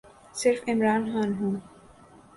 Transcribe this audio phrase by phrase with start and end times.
[0.39, 1.55] صرف عمران خان ہوں۔